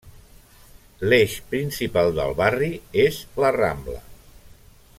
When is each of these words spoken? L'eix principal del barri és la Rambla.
L'eix 1.11 1.35
principal 1.51 2.09
del 2.21 2.33
barri 2.39 2.71
és 3.05 3.21
la 3.45 3.53
Rambla. 3.59 4.01